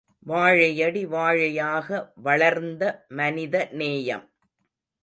வாழையடி 0.25 1.05
வாழையாக 1.05 1.87
வளர்ந்த 2.23 2.83
மனித 3.09 3.69
நேயம்! 3.71 4.25